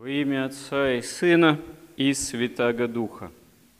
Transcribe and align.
Во 0.00 0.08
имя 0.08 0.46
Отца 0.46 0.94
и 0.94 1.02
Сына 1.02 1.60
и 1.98 2.14
Святаго 2.14 2.88
Духа. 2.88 3.30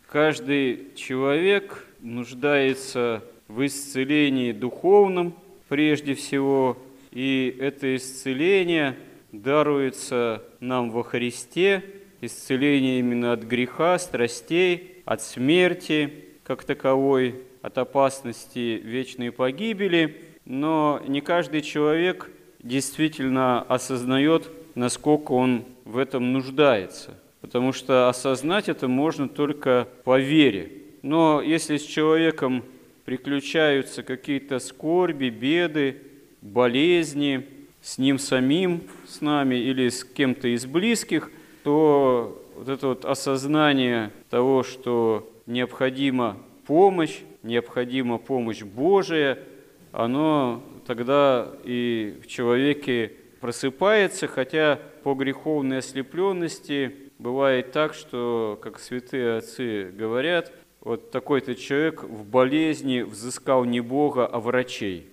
Каждый 0.06 0.88
человек 0.94 1.86
нуждается 2.02 3.24
в 3.48 3.64
исцелении 3.64 4.52
духовном 4.52 5.32
прежде 5.70 6.14
всего, 6.14 6.76
и 7.10 7.56
это 7.58 7.96
исцеление 7.96 8.98
даруется 9.32 10.42
нам 10.60 10.90
во 10.90 11.04
Христе, 11.04 11.82
исцеление 12.20 12.98
именно 12.98 13.32
от 13.32 13.44
греха, 13.44 13.98
страстей, 13.98 15.00
от 15.06 15.22
смерти 15.22 16.12
как 16.42 16.64
таковой, 16.64 17.36
от 17.62 17.78
опасности 17.78 18.78
вечной 18.84 19.32
погибели, 19.32 20.20
но 20.44 21.00
не 21.08 21.22
каждый 21.22 21.62
человек 21.62 22.30
действительно 22.62 23.62
осознает, 23.62 24.50
насколько 24.74 25.32
он 25.32 25.64
в 25.90 25.98
этом 25.98 26.32
нуждается. 26.32 27.18
Потому 27.40 27.72
что 27.72 28.08
осознать 28.08 28.68
это 28.68 28.86
можно 28.88 29.28
только 29.28 29.88
по 30.04 30.18
вере. 30.18 30.72
Но 31.02 31.40
если 31.40 31.76
с 31.76 31.82
человеком 31.82 32.64
приключаются 33.04 34.02
какие-то 34.02 34.58
скорби, 34.58 35.30
беды, 35.30 36.02
болезни, 36.42 37.46
с 37.82 37.98
ним 37.98 38.18
самим, 38.18 38.82
с 39.06 39.20
нами 39.20 39.54
или 39.54 39.88
с 39.88 40.04
кем-то 40.04 40.48
из 40.48 40.66
близких, 40.66 41.30
то 41.64 42.42
вот 42.54 42.68
это 42.68 42.88
вот 42.88 43.04
осознание 43.04 44.12
того, 44.28 44.62
что 44.62 45.30
необходима 45.46 46.36
помощь, 46.66 47.20
необходима 47.42 48.18
помощь 48.18 48.62
Божия, 48.62 49.38
оно 49.92 50.62
тогда 50.86 51.48
и 51.64 52.18
в 52.22 52.26
человеке 52.26 53.12
просыпается, 53.40 54.28
хотя 54.28 54.78
по 55.02 55.14
греховной 55.14 55.78
ослепленности 55.78 56.94
бывает 57.18 57.72
так, 57.72 57.94
что, 57.94 58.58
как 58.62 58.78
святые 58.78 59.38
отцы 59.38 59.90
говорят, 59.90 60.52
вот 60.80 61.10
такой-то 61.10 61.54
человек 61.54 62.02
в 62.02 62.24
болезни 62.24 63.02
взыскал 63.02 63.64
не 63.64 63.80
Бога, 63.80 64.26
а 64.26 64.40
врачей. 64.40 65.06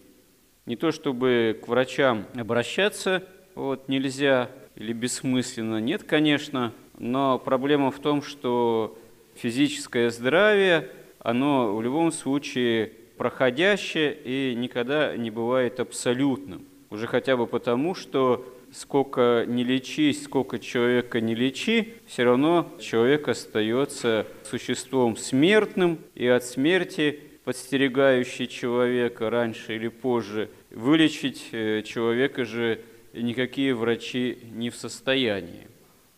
Не 0.66 0.76
то 0.76 0.92
чтобы 0.92 1.60
к 1.64 1.68
врачам 1.68 2.26
обращаться 2.36 3.24
вот, 3.56 3.88
нельзя 3.90 4.50
или 4.76 4.94
бессмысленно, 4.94 5.80
нет, 5.80 6.04
конечно, 6.04 6.74
но 6.98 7.40
проблема 7.40 7.92
в 7.92 8.00
том, 8.00 8.22
что 8.22 8.98
физическое 9.36 10.10
здравие, 10.10 10.90
оно 11.20 11.76
в 11.76 11.82
любом 11.82 12.12
случае 12.12 12.92
проходящее 13.18 14.14
и 14.14 14.56
никогда 14.56 15.18
не 15.18 15.32
бывает 15.32 15.80
абсолютным. 15.80 16.66
Уже 16.90 17.08
хотя 17.08 17.36
бы 17.36 17.48
потому, 17.48 17.96
что 17.96 18.46
сколько 18.74 19.46
не 19.48 19.64
лечись, 19.64 20.24
сколько 20.24 20.60
человека 20.60 21.22
не 21.22 21.36
лечи, 21.36 21.94
все 22.06 22.24
равно 22.24 22.72
человек 22.80 23.28
остается 23.28 24.28
существом 24.44 25.18
смертным, 25.18 26.00
и 26.16 26.28
от 26.28 26.44
смерти, 26.44 27.20
подстерегающий 27.44 28.48
человека 28.48 29.30
раньше 29.30 29.76
или 29.76 29.88
позже, 29.88 30.50
вылечить 30.72 31.48
э, 31.52 31.82
человека 31.84 32.46
же 32.46 32.82
никакие 33.14 33.74
врачи 33.74 34.38
не 34.54 34.70
в 34.70 34.76
состоянии. 34.76 35.68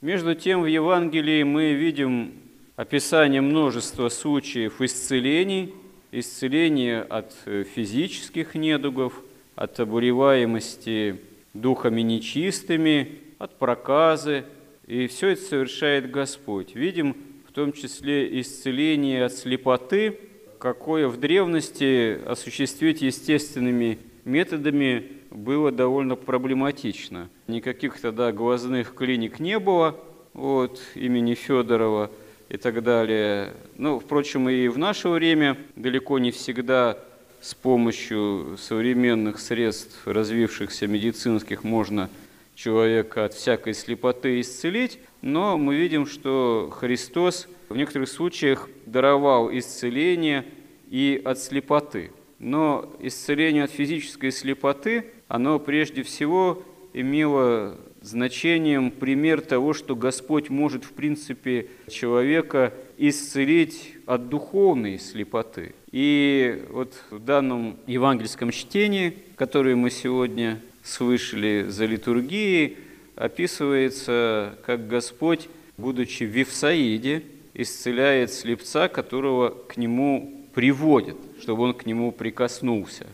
Между 0.02 0.34
тем 0.34 0.61
в 0.61 0.66
Евангелии 0.66 1.44
мы 1.44 1.73
видим 1.73 2.34
описание 2.75 3.41
множества 3.41 4.09
случаев 4.09 4.81
исцелений, 4.81 5.73
исцеления 6.11 7.02
от 7.02 7.34
э, 7.45 7.63
физических 7.63 8.56
недугов, 8.56 9.13
от 9.56 9.80
обуреваемости 9.80 11.19
духами 11.53 12.02
нечистыми, 12.02 13.19
от 13.39 13.58
проказы, 13.58 14.44
и 14.86 15.08
все 15.08 15.30
это 15.30 15.42
совершает 15.42 16.11
Господь. 16.11 16.75
Видим 16.75 17.16
в 17.47 17.52
том 17.52 17.72
числе 17.72 18.39
исцеление 18.41 19.25
от 19.25 19.33
слепоты, 19.33 20.19
какое 20.59 21.08
в 21.08 21.17
древности 21.17 22.19
осуществить 22.25 23.01
естественными 23.01 23.97
методами 24.25 25.13
было 25.31 25.72
довольно 25.72 26.16
проблематично. 26.16 27.29
Никаких 27.47 28.00
тогда 28.00 28.31
глазных 28.31 28.94
клиник 28.94 29.40
не 29.40 29.57
было, 29.57 29.95
вот, 30.34 30.81
имени 30.95 31.34
Федорова 31.34 32.12
и 32.50 32.57
так 32.57 32.84
далее. 32.84 33.53
Ну, 33.78 34.00
впрочем, 34.00 34.50
и 34.50 34.68
в 34.68 34.78
наше 34.78 35.09
время 35.09 35.57
далеко 35.75 36.19
не 36.19 36.31
всегда 36.31 37.00
с 37.41 37.55
помощью 37.55 38.57
современных 38.57 39.39
средств, 39.39 40.01
развившихся 40.05 40.88
медицинских, 40.88 41.63
можно 41.63 42.09
человека 42.55 43.25
от 43.25 43.33
всякой 43.33 43.73
слепоты 43.73 44.41
исцелить, 44.41 45.00
но 45.22 45.57
мы 45.57 45.75
видим, 45.75 46.05
что 46.05 46.69
Христос 46.77 47.47
в 47.69 47.77
некоторых 47.77 48.09
случаях 48.09 48.69
даровал 48.85 49.50
исцеление 49.51 50.45
и 50.89 51.22
от 51.23 51.39
слепоты. 51.39 52.11
Но 52.39 52.94
исцеление 53.00 53.63
от 53.63 53.71
физической 53.71 54.31
слепоты, 54.31 55.11
оно 55.27 55.59
прежде 55.59 56.03
всего 56.03 56.63
имело 56.94 57.77
значением 58.02 58.92
пример 58.92 59.42
того, 59.42 59.74
что 59.74 59.96
Господь 59.96 60.50
может, 60.50 60.84
в 60.84 60.92
принципе, 60.92 61.68
человека 61.90 62.74
исцелить 62.98 63.96
от 64.06 64.30
духовной 64.30 65.00
слепоты. 65.00 65.74
И 65.92 66.64
вот 66.70 66.94
в 67.10 67.20
данном 67.20 67.78
евангельском 67.88 68.52
чтении, 68.52 69.18
которое 69.36 69.76
мы 69.76 69.90
сегодня 69.90 70.62
слышали 70.84 71.66
за 71.68 71.86
литургией, 71.86 72.78
описывается, 73.16 74.58
как 74.66 74.88
Господь, 74.88 75.50
будучи 75.78 76.24
в 76.24 76.28
Вифсаиде, 76.28 77.24
исцеляет 77.54 78.31
слепца, 78.31 78.88
которого 78.88 79.50
к 79.50 79.78
нему 79.78 80.46
приводит, 80.54 81.18
чтобы 81.42 81.64
он 81.64 81.74
к 81.74 81.86
нему 81.86 82.12
прикоснулся. 82.12 83.08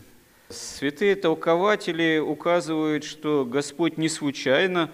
Святые 0.48 1.16
толкователи 1.16 2.18
указывают, 2.18 3.02
что 3.02 3.44
Господь 3.44 3.98
не 3.98 4.08
случайно 4.08 4.90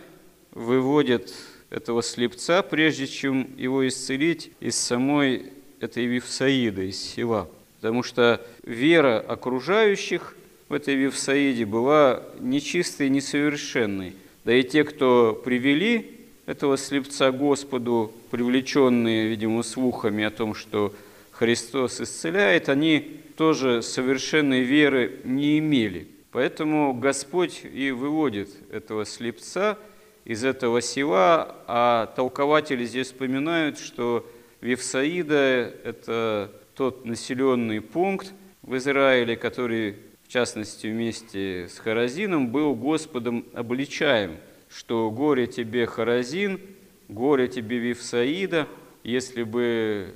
выводит 0.52 1.34
этого 1.68 2.02
слепца, 2.02 2.62
прежде 2.62 3.06
чем 3.06 3.50
его 3.58 3.86
исцелить 3.86 4.50
из 4.60 4.76
самой 4.76 5.52
этой 5.80 6.06
Вифсаиды, 6.06 6.88
из 6.88 6.98
села. 6.98 7.50
Потому 7.80 8.02
что 8.02 8.40
вера 8.62 9.20
окружающих 9.20 10.34
в 10.70 10.72
этой 10.72 10.94
Вифсаиде 10.94 11.66
была 11.66 12.22
нечистой, 12.40 13.10
несовершенной. 13.10 14.14
Да 14.44 14.54
и 14.54 14.62
те, 14.62 14.84
кто 14.84 15.38
привели 15.44 16.20
этого 16.46 16.78
слепца 16.78 17.30
Господу, 17.30 18.10
привлеченные, 18.30 19.28
видимо, 19.28 19.62
слухами 19.62 20.24
о 20.24 20.30
том, 20.30 20.54
что 20.54 20.94
Христос 21.42 22.00
исцеляет, 22.00 22.68
они 22.68 23.20
тоже 23.36 23.82
совершенной 23.82 24.60
веры 24.60 25.18
не 25.24 25.58
имели. 25.58 26.06
Поэтому 26.30 26.94
Господь 26.94 27.62
и 27.64 27.90
выводит 27.90 28.50
этого 28.70 29.04
слепца 29.04 29.76
из 30.24 30.44
этого 30.44 30.80
села, 30.80 31.56
а 31.66 32.06
толкователи 32.14 32.84
здесь 32.84 33.08
вспоминают, 33.08 33.80
что 33.80 34.24
Вифсаида– 34.60 35.34
это 35.84 36.52
тот 36.76 37.04
населенный 37.04 37.80
пункт 37.80 38.32
в 38.62 38.76
Израиле, 38.76 39.34
который, 39.34 39.96
в 40.22 40.28
частности, 40.28 40.86
вместе 40.86 41.66
с 41.68 41.76
Харазином, 41.80 42.52
был 42.52 42.76
Господом 42.76 43.46
обличаем, 43.52 44.36
что 44.68 45.10
«горе 45.10 45.48
тебе, 45.48 45.86
Харазин, 45.86 46.60
горе 47.08 47.48
тебе, 47.48 47.78
Вифсаида, 47.78 48.68
если 49.02 49.42
бы 49.42 50.14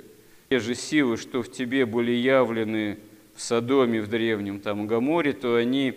те 0.49 0.59
же 0.59 0.75
силы, 0.75 1.17
что 1.17 1.41
в 1.43 1.51
тебе 1.51 1.85
были 1.85 2.11
явлены 2.11 2.97
в 3.35 3.41
Содоме, 3.41 4.01
в 4.01 4.07
древнем 4.07 4.59
там 4.59 4.87
Гаморе, 4.87 5.33
то 5.33 5.55
они, 5.55 5.93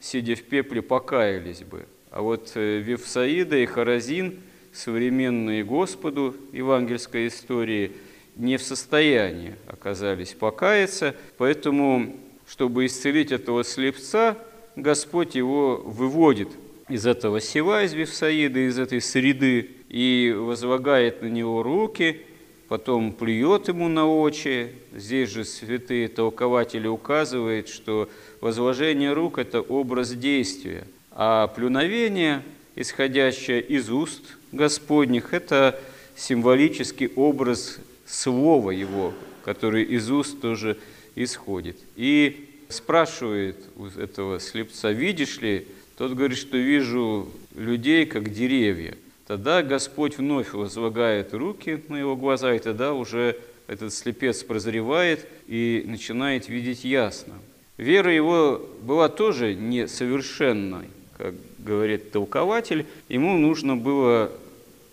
сидя 0.00 0.36
в 0.36 0.42
пепле, 0.42 0.82
покаялись 0.82 1.62
бы. 1.62 1.86
А 2.10 2.22
вот 2.22 2.52
э, 2.54 2.78
Вифсаида 2.78 3.56
и 3.56 3.66
Харазин, 3.66 4.40
современные 4.72 5.64
Господу 5.64 6.36
евангельской 6.52 7.28
истории, 7.28 7.92
не 8.36 8.58
в 8.58 8.62
состоянии 8.62 9.54
оказались 9.66 10.34
покаяться, 10.34 11.16
поэтому, 11.38 12.16
чтобы 12.46 12.84
исцелить 12.84 13.32
этого 13.32 13.64
слепца, 13.64 14.36
Господь 14.76 15.34
его 15.34 15.78
выводит 15.78 16.50
из 16.90 17.06
этого 17.06 17.40
села, 17.40 17.82
из 17.82 17.94
Вифсаида, 17.94 18.68
из 18.68 18.78
этой 18.78 19.00
среды, 19.00 19.70
и 19.88 20.34
возлагает 20.36 21.22
на 21.22 21.28
него 21.28 21.62
руки– 21.62 22.20
потом 22.68 23.12
плюет 23.12 23.68
ему 23.68 23.88
на 23.88 24.06
очи. 24.06 24.72
Здесь 24.94 25.30
же 25.30 25.44
святые 25.44 26.08
толкователи 26.08 26.86
указывают, 26.86 27.68
что 27.68 28.08
возложение 28.40 29.12
рук– 29.12 29.38
это 29.38 29.60
образ 29.60 30.10
действия, 30.10 30.86
а 31.10 31.46
плюновение, 31.48 32.42
исходящее 32.74 33.60
из 33.62 33.90
уст 33.90 34.22
Господних, 34.52 35.32
это 35.32 35.80
символический 36.16 37.08
образ 37.14 37.78
слова 38.06 38.70
его, 38.70 39.12
который 39.44 39.84
из 39.84 40.10
уст 40.10 40.40
тоже 40.40 40.78
исходит. 41.14 41.76
И 41.96 42.48
спрашивает 42.68 43.56
у 43.76 43.86
этого 43.86 44.40
слепца, 44.40 44.90
видишь 44.90 45.40
ли? 45.40 45.66
Тот 45.96 46.12
говорит, 46.12 46.38
что 46.38 46.56
вижу 46.56 47.28
людей, 47.54 48.04
как 48.06 48.30
деревья. 48.30 48.96
Тогда 49.26 49.62
Господь 49.62 50.18
вновь 50.18 50.52
возлагает 50.52 51.34
руки 51.34 51.82
на 51.88 51.96
его 51.96 52.16
глаза, 52.16 52.54
и 52.54 52.58
тогда 52.60 52.92
уже 52.94 53.36
этот 53.66 53.92
слепец 53.92 54.44
прозревает 54.44 55.26
и 55.48 55.82
начинает 55.86 56.48
видеть 56.48 56.84
ясно. 56.84 57.34
Вера 57.76 58.14
его 58.14 58.64
была 58.82 59.08
тоже 59.08 59.54
несовершенной, 59.54 60.86
как 61.18 61.34
говорит 61.58 62.12
толкователь. 62.12 62.86
Ему 63.08 63.36
нужно 63.36 63.76
было 63.76 64.30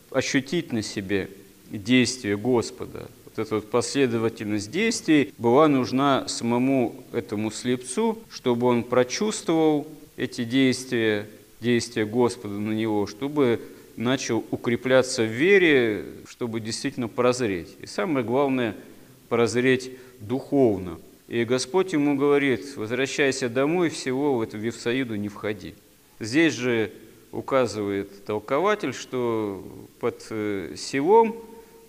ощутить 0.09 0.73
на 0.73 0.81
себе 0.81 1.29
действие 1.69 2.35
Господа. 2.35 3.07
Вот 3.25 3.37
эта 3.37 3.55
вот 3.55 3.69
последовательность 3.69 4.71
действий 4.71 5.33
была 5.37 5.67
нужна 5.67 6.27
самому 6.27 7.03
этому 7.11 7.51
слепцу, 7.51 8.19
чтобы 8.31 8.67
он 8.67 8.83
прочувствовал 8.83 9.87
эти 10.17 10.43
действия, 10.43 11.27
действия 11.61 12.05
Господа 12.05 12.55
на 12.55 12.73
него, 12.73 13.07
чтобы 13.07 13.61
начал 13.95 14.43
укрепляться 14.51 15.23
в 15.23 15.27
вере, 15.31 16.05
чтобы 16.27 16.59
действительно 16.59 17.07
прозреть. 17.07 17.75
И 17.81 17.85
самое 17.85 18.25
главное– 18.25 18.75
прозреть 19.29 19.91
духовно. 20.19 20.99
И 21.27 21.43
Господь 21.45 21.93
ему 21.93 22.15
говорит, 22.15 22.75
возвращайся 22.75 23.49
домой, 23.49 23.89
всего 23.89 24.35
в 24.35 24.41
эту 24.41 24.57
Вифсаиду 24.57 25.15
не 25.15 25.29
входи. 25.29 25.75
Здесь 26.19 26.53
же 26.53 26.91
указывает 27.31 28.25
толкователь, 28.25 28.93
что 28.93 29.65
под 29.99 30.27
э, 30.29 30.75
селом 30.77 31.35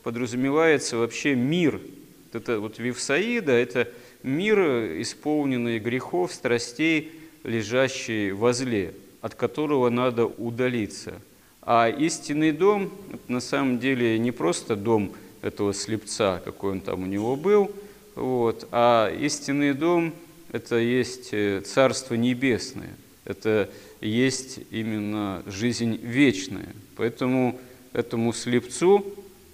подразумевается 0.02 0.96
вообще 0.96 1.34
мир. 1.34 1.80
Это 2.32 2.60
вот 2.60 2.78
Вифсаида– 2.78 3.52
это 3.52 3.88
мир, 4.22 4.58
исполненный 5.02 5.78
грехов, 5.78 6.32
страстей, 6.32 7.12
лежащий 7.42 8.32
возле, 8.32 8.94
от 9.20 9.34
которого 9.34 9.90
надо 9.90 10.24
удалиться– 10.26 11.20
а 11.66 11.88
истинный 11.88 12.52
дом– 12.52 12.90
на 13.28 13.40
самом 13.40 13.78
деле 13.78 14.18
не 14.18 14.32
просто 14.32 14.76
дом 14.76 15.12
этого 15.42 15.72
слепца, 15.72 16.40
какой 16.44 16.72
он 16.72 16.80
там 16.80 17.02
у 17.02 17.06
него 17.06 17.36
был, 17.36 17.70
вот, 18.14 18.68
а 18.70 19.10
истинный 19.18 19.74
дом– 19.74 20.14
это 20.52 20.76
есть 20.76 21.30
э, 21.32 21.62
Царство 21.62 22.14
Небесное, 22.14 22.94
это 23.24 23.70
есть 24.00 24.60
именно 24.70 25.42
жизнь 25.46 25.96
вечная. 25.96 26.68
Поэтому 26.96 27.58
этому 27.92 28.32
слепцу, 28.32 29.04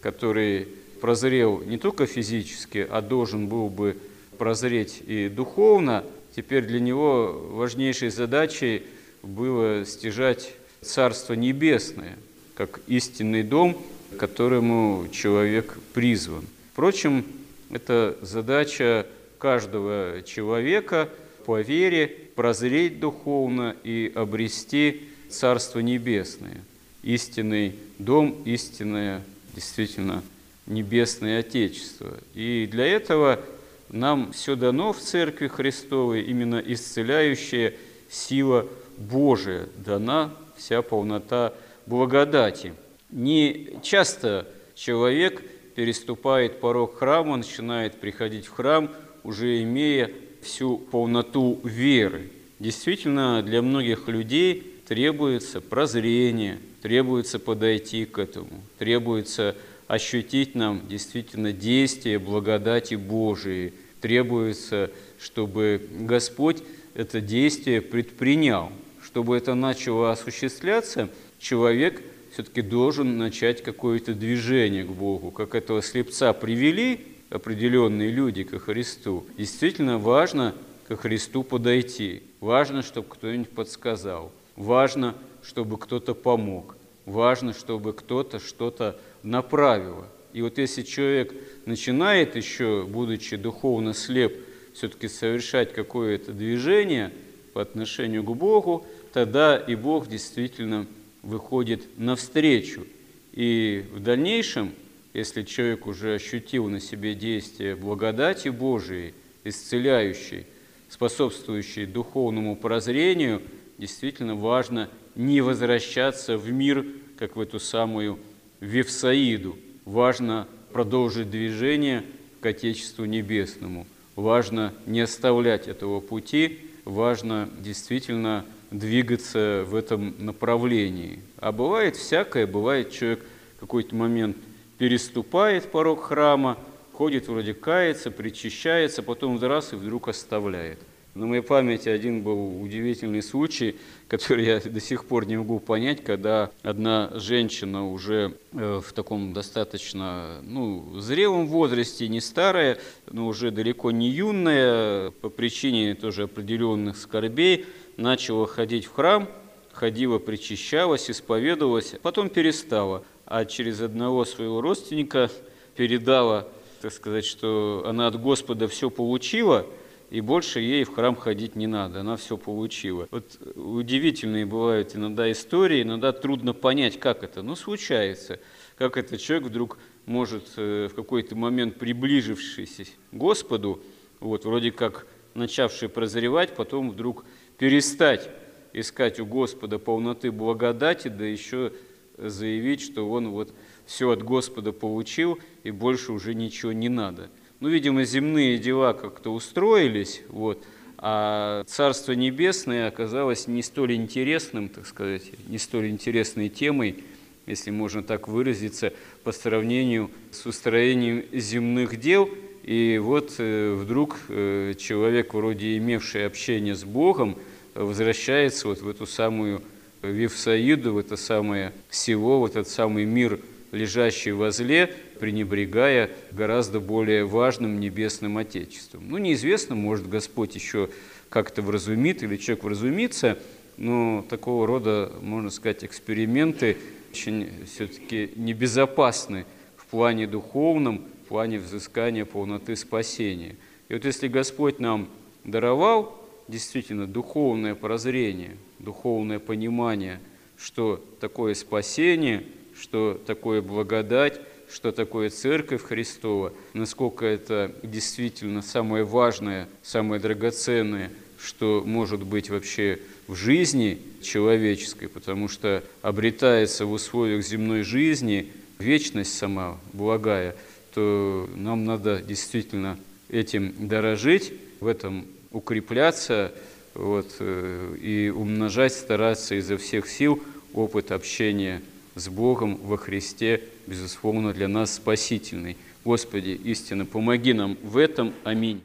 который 0.01 0.69
прозрел 1.01 1.63
не 1.63 1.79
только 1.79 2.07
физически, 2.07 2.87
а 2.91 3.01
должен 3.01 3.47
был 3.47 3.69
бы 3.69 3.97
прозреть 4.37 5.03
и 5.07 5.29
духовно, 5.29 6.05
теперь 6.35 6.67
для 6.67 6.81
него 6.81 7.49
важнейшей 7.53 8.11
задачей 8.11 8.83
было 9.23 9.85
стяжать 9.85 10.53
Царство 10.83 11.35
Небесное, 11.35 12.17
как 12.55 12.81
истинный 12.87 13.43
дом, 13.43 13.81
к 14.13 14.17
которому 14.17 15.09
человек 15.13 15.79
призван. 15.93 16.45
Впрочем, 16.73 17.25
это 17.71 18.17
задача 18.23 19.07
каждого 19.39 20.23
человека 20.23 21.09
по 21.45 21.61
вере 21.61 22.07
прозреть 22.35 23.01
духовно 23.01 23.77
и 23.85 24.11
обрести 24.15 25.03
Царство 25.29 25.81
Небесное. 25.81 26.63
Истинный 27.03 27.77
дом, 27.99 28.43
истинное, 28.45 29.23
действительно, 29.55 30.23
небесное 30.67 31.41
Отечество. 31.41 32.19
И 32.35 32.69
для 32.71 32.87
этого 32.87 33.41
нам 33.89 34.33
все 34.33 34.57
дано 34.57 34.93
в 34.93 34.99
Церкви 34.99 35.49
Христовой, 35.49 36.23
именно 36.23 36.63
исцеляющая 36.65 37.75
сила 38.09 38.67
Божия 38.97 39.67
дана 39.77 40.33
вся 40.61 40.83
полнота 40.83 41.55
благодати. 41.87 42.75
Не 43.11 43.79
часто 43.83 44.47
человек 44.75 45.43
переступает 45.75 46.61
порог 46.61 46.99
храма, 46.99 47.37
начинает 47.37 47.95
приходить 47.95 48.47
в 48.47 48.53
храм, 48.53 48.91
уже 49.25 49.63
имея 49.63 50.11
всю 50.43 50.79
полноту 50.79 51.61
веры. 51.65 52.31
Действительно, 52.59 53.43
для 53.43 53.63
многих 53.63 54.09
людей 54.09 54.63
требуется 54.87 55.61
прозрение, 55.61 56.59
требуется 56.83 57.39
подойти 57.39 58.05
к 58.05 58.19
этому, 58.19 58.63
требуется 58.79 59.57
ощутить 59.89 60.55
нам 60.55 60.87
действительно 60.89 61.53
действие 61.53 62.19
благодати 62.19 62.95
Божией, 62.95 63.73
требуется, 64.01 64.91
чтобы 65.19 65.89
Господь 66.01 66.63
это 66.95 67.21
действие 67.21 67.81
предпринял 67.81 68.71
чтобы 69.11 69.37
это 69.37 69.55
начало 69.55 70.13
осуществляться, 70.13 71.09
человек 71.41 72.01
все-таки 72.33 72.63
должен 72.63 73.19
начать 73.19 73.61
какое-то 73.61 74.15
движение 74.15 74.85
к 74.85 74.91
Богу. 74.91 75.33
Как 75.33 75.57
этого 75.57 75.83
слепца 75.83 76.33
привели 76.33 77.01
определенные 77.29 78.11
люди 78.11 78.45
ко 78.45 78.61
Христу, 78.61 79.27
действительно 79.37 79.99
важно 79.99 80.55
ко 80.87 80.97
Христу 80.97 81.43
подойти. 81.43 82.23
Важно, 82.39 82.83
чтобы 82.83 83.09
кто-нибудь 83.09 83.51
подсказал. 83.51 84.31
Важно, 84.55 85.17
чтобы 85.43 85.77
кто-то 85.77 86.15
помог. 86.15 86.77
Важно, 87.05 87.53
чтобы 87.53 87.93
кто-то 87.93 88.39
что-то 88.39 88.97
направил. 89.25 90.05
И 90.33 90.43
вот 90.43 90.59
если 90.59 90.83
человек 90.83 91.35
начинает 91.67 92.37
еще, 92.37 92.87
будучи 92.89 93.35
духовно 93.35 93.93
слеп, 93.93 94.37
все-таки 94.73 95.09
совершать 95.09 95.73
какое-то 95.73 96.33
движение 96.33 97.13
по 97.53 97.63
отношению 97.63 98.23
к 98.23 98.35
Богу, 98.37 98.87
тогда 99.13 99.57
и 99.57 99.75
Бог 99.75 100.09
действительно 100.09 100.87
выходит 101.23 101.99
навстречу. 101.99 102.87
И 103.33 103.85
в 103.93 104.01
дальнейшем, 104.01 104.73
если 105.15 105.43
человек 105.43 105.87
уже 105.87 106.15
ощутил 106.15 106.69
на 106.69 106.81
себе 106.81 107.15
действие 107.15 107.77
благодати 107.77 108.49
Божией, 108.49 109.15
исцеляющей, 109.45 110.47
способствующей 110.89 111.87
духовному 111.87 112.57
прозрению, 112.57 113.43
действительно 113.79 114.35
важно 114.35 114.89
не 115.15 115.41
возвращаться 115.41 116.37
в 116.37 116.51
мир, 116.51 116.85
как 117.19 117.37
в 117.37 117.41
эту 117.41 117.61
самую 117.61 118.19
Вифсаиду. 118.61 119.57
Важно 119.85 120.47
продолжить 120.73 121.31
движение 121.31 122.05
к 122.41 122.47
Отечеству 122.47 123.05
Небесному. 123.05 123.87
Важно 124.17 124.75
не 124.87 125.01
оставлять 125.01 125.69
этого 125.69 126.01
пути, 126.01 126.61
важно 126.85 127.49
действительно 127.59 128.45
двигаться 128.71 129.65
в 129.67 129.75
этом 129.75 130.15
направлении. 130.19 131.21
А 131.39 131.53
бывает 131.53 131.97
всякое, 131.97 132.47
бывает 132.47 132.91
человек 132.91 133.25
в 133.57 133.61
какой-то 133.61 133.95
момент 133.95 134.37
переступает 134.79 135.71
порог 135.71 136.05
храма, 136.05 136.57
ходит 136.93 137.29
вроде 137.29 137.55
кается, 137.55 138.11
причащается, 138.11 139.03
потом 139.03 139.41
раз 139.43 139.73
и 139.73 139.77
вдруг 139.77 140.09
оставляет. 140.09 140.79
На 141.15 141.27
моей 141.27 141.43
памяти 141.43 141.89
один 141.89 142.23
был 142.23 142.63
удивительный 142.63 143.21
случай, 143.21 143.77
который 144.07 144.45
я 144.47 144.61
до 144.61 144.81
сих 144.81 145.05
пор 145.05 145.27
не 145.27 145.37
могу 145.37 145.59
понять, 145.59 146.05
когда 146.05 146.51
одна 146.63 147.11
женщина 147.15 147.91
уже 147.91 148.37
э, 148.53 148.81
в 148.83 148.93
таком 148.93 149.33
достаточно 149.33 150.41
ну, 150.45 151.01
зрелом 151.01 151.49
возрасте, 151.49 152.07
не 152.07 152.21
старая, 152.21 152.79
но 153.11 153.27
уже 153.27 153.51
далеко 153.51 153.91
не 153.91 154.09
юная, 154.09 155.11
по 155.11 155.31
причине 155.31 155.95
тоже 155.95 156.25
определенных 156.25 156.97
скорбей, 156.97 157.67
начала 158.01 158.47
ходить 158.47 158.87
в 158.87 158.93
храм, 158.93 159.29
ходила, 159.73 160.19
причащалась, 160.19 161.11
исповедовалась, 161.11 161.95
потом 162.03 162.31
перестала, 162.31 163.05
а 163.27 163.45
через 163.45 163.81
одного 163.81 164.25
своего 164.25 164.61
родственника 164.61 165.31
передала, 165.77 166.49
так 166.81 166.93
сказать, 166.93 167.25
что 167.25 167.85
она 167.87 168.07
от 168.07 168.21
Господа 168.21 168.67
все 168.69 168.91
получила, 168.91 169.67
и 170.11 170.21
больше 170.21 170.61
ей 170.61 170.83
в 170.83 170.93
храм 170.95 171.15
ходить 171.15 171.55
не 171.55 171.69
надо, 171.69 172.01
она 172.01 172.17
все 172.17 172.37
получила. 172.37 173.07
Вот 173.13 173.39
удивительные 173.55 174.45
бывают 174.45 174.97
иногда 174.97 175.31
истории, 175.31 175.83
иногда 175.83 176.13
трудно 176.13 176.53
понять, 176.53 176.99
как 176.99 177.23
это, 177.23 177.43
но 177.43 177.55
случается, 177.55 178.41
как 178.77 178.97
этот 178.97 179.21
человек 179.21 179.49
вдруг 179.49 179.79
может 180.07 180.49
э, 180.57 180.89
в 180.91 180.95
какой-то 180.95 181.37
момент, 181.37 181.79
приближившийся 181.79 182.87
к 182.87 182.91
Господу, 183.13 183.83
вот 184.19 184.45
вроде 184.45 184.73
как 184.73 185.07
начавший 185.35 185.89
прозревать, 185.89 186.57
потом 186.57 186.91
вдруг 186.91 187.25
перестать 187.61 188.31
искать 188.73 189.21
у 189.21 189.27
Господа 189.27 189.79
полноты 189.79 190.33
благодати, 190.33 191.09
да 191.09 191.27
еще 191.27 191.73
заявить, 192.17 192.81
что 192.81 193.09
он 193.09 193.29
вот 193.29 193.53
все 193.85 194.11
от 194.11 194.23
Господа 194.23 194.73
получил 194.73 195.39
и 195.63 195.71
больше 195.71 196.13
уже 196.13 196.35
ничего 196.35 196.73
не 196.73 196.89
надо. 196.89 197.29
Ну, 197.61 197.69
видимо, 197.69 198.05
земные 198.05 198.57
дела 198.57 198.95
как-то 198.95 199.31
устроились, 199.35 200.23
вот, 200.29 200.65
а 200.97 201.65
Царство 201.65 202.13
Небесное 202.13 202.89
оказалось 202.89 203.47
не 203.47 203.63
столь 203.63 203.95
интересным, 203.95 204.71
так 204.71 204.87
сказать, 204.87 205.31
не 205.47 205.59
столь 205.59 205.89
интересной 205.89 206.49
темой, 206.49 207.05
если 207.47 207.71
можно 207.71 208.03
так 208.03 208.27
выразиться, 208.27 208.95
по 209.23 209.33
сравнению 209.33 210.11
с 210.31 210.47
устроением 210.47 211.25
земных 211.33 212.01
дел. 212.01 212.31
И 212.63 213.01
вот 213.03 213.35
э, 213.39 213.75
вдруг 213.75 214.19
э, 214.29 214.75
человек, 214.79 215.35
вроде 215.35 215.77
имевший 215.79 216.27
общение 216.27 216.75
с 216.75 216.85
Богом, 216.85 217.39
возвращается 217.75 218.69
вот 218.69 218.81
в 218.81 218.89
эту 218.89 219.07
самую 219.07 219.63
Вифсаиду, 220.03 220.95
в 220.95 220.99
это 220.99 221.17
самое 221.17 221.73
село, 221.91 222.41
в 222.41 222.47
этот 222.47 222.69
самый 222.69 223.05
мир, 223.05 223.39
лежащий 223.73 224.33
возле, 224.33 224.89
пренебрегая 225.21 226.11
гораздо 226.33 226.81
более 226.81 227.25
важным 227.25 227.79
небесным 227.79 228.39
Отечеством. 228.39 229.09
Ну, 229.09 229.19
неизвестно, 229.19 229.75
может, 229.75 230.09
Господь 230.09 230.55
еще 230.55 230.89
как-то 231.29 231.63
вразумит 231.63 232.23
или 232.23 232.37
человек 232.37 232.65
вразумится, 232.65 233.39
но 233.77 234.25
такого 234.29 234.67
рода, 234.67 235.13
можно 235.21 235.51
сказать, 235.51 235.85
эксперименты 235.85 236.77
очень 237.13 237.51
все-таки 237.67 238.31
небезопасны 238.37 239.45
в 239.77 239.87
плане 239.87 240.27
духовном, 240.27 241.05
в 241.25 241.29
плане 241.29 241.59
взыскания 241.59 242.25
полноты 242.25 242.77
спасения. 242.77 243.57
И 243.89 243.95
вот 243.95 244.05
если 244.05 244.29
Господь 244.29 244.81
нам 244.81 245.09
даровал 245.45 246.20
действительно 246.51 247.07
духовное 247.07 247.75
прозрение, 247.75 248.57
духовное 248.79 249.39
понимание, 249.39 250.21
что 250.57 251.03
такое 251.21 251.55
спасение, 251.55 252.45
что 252.79 253.21
такое 253.27 253.63
благодать, 253.63 254.41
что 254.71 254.93
такое 254.93 255.31
Церковь 255.31 255.83
Христова, 255.83 256.53
насколько 256.75 257.25
это 257.27 257.75
действительно 257.83 258.63
самое 258.63 259.05
важное, 259.05 259.69
самое 259.83 260.21
драгоценное, 260.21 261.11
что 261.43 261.83
может 261.85 262.23
быть 262.23 262.51
вообще 262.51 263.01
в 263.27 263.35
жизни 263.35 263.99
человеческой, 264.23 265.09
потому 265.09 265.49
что 265.49 265.83
обретается 266.03 266.87
в 266.87 266.93
условиях 266.93 267.45
земной 267.45 267.83
жизни 267.83 268.53
вечность 268.79 269.37
сама 269.37 269.79
благая, 269.93 270.55
то 270.95 271.49
нам 271.55 271.85
надо 271.85 272.21
действительно 272.21 272.99
этим 273.29 273.89
дорожить, 273.89 274.53
в 274.81 274.87
этом 274.87 275.27
укрепляться 275.53 276.53
вот, 276.95 277.37
э, 277.39 277.97
и 278.01 278.31
умножать, 278.31 278.93
стараться 278.93 279.55
изо 279.55 279.77
всех 279.77 280.09
сил 280.09 280.43
опыт 280.75 281.13
общения 281.13 281.83
с 282.15 282.29
Богом 282.29 282.77
во 282.77 282.97
Христе, 282.97 283.63
безусловно, 283.87 284.53
для 284.53 284.69
нас 284.69 284.95
спасительный. 284.95 285.77
Господи, 286.05 286.51
истинно, 286.51 287.07
помоги 287.07 287.53
нам 287.53 287.77
в 287.83 287.97
этом. 287.97 288.33
Аминь. 288.45 288.83